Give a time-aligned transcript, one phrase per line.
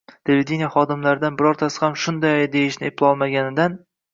[0.27, 3.79] televideniye xodimlaridan birortasi ham “shunday!”, deyishni eplolmaganidan